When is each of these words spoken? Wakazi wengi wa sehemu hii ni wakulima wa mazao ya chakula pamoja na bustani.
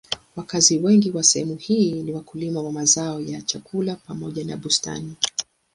Wakazi 0.35 0.77
wengi 0.77 1.11
wa 1.11 1.23
sehemu 1.23 1.55
hii 1.55 2.03
ni 2.03 2.13
wakulima 2.13 2.61
wa 2.61 2.71
mazao 2.71 3.21
ya 3.21 3.41
chakula 3.41 3.95
pamoja 3.95 4.43
na 4.43 4.57
bustani. 4.57 5.15